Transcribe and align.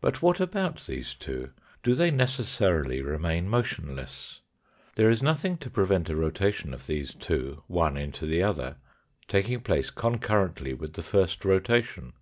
But 0.00 0.20
what 0.20 0.40
about 0.40 0.86
these 0.88 1.14
two? 1.14 1.52
Do 1.84 1.94
they 1.94 2.10
necessarily 2.10 3.00
remain 3.00 3.48
motionless? 3.48 4.40
There 4.96 5.08
is 5.08 5.22
nothing 5.22 5.56
to 5.58 5.70
prevent 5.70 6.10
a 6.10 6.16
rotation 6.16 6.74
of 6.74 6.88
these 6.88 7.14
two, 7.14 7.62
one 7.68 7.96
into 7.96 8.26
the 8.26 8.42
other, 8.42 8.78
taking 9.28 9.60
place 9.60 9.90
concurrently 9.90 10.74
with 10.74 10.94
the 10.94 11.02
first 11.04 11.44
rotation. 11.44 12.12